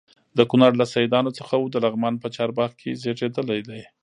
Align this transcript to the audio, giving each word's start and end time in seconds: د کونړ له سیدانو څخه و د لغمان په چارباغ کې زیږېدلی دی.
د 0.37 0.39
کونړ 0.51 0.71
له 0.81 0.85
سیدانو 0.93 1.31
څخه 1.39 1.55
و 1.57 1.65
د 1.73 1.75
لغمان 1.85 2.15
په 2.19 2.27
چارباغ 2.35 2.71
کې 2.81 2.97
زیږېدلی 3.01 3.61
دی. 3.69 3.81